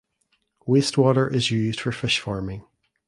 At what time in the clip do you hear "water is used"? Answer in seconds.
0.97-1.79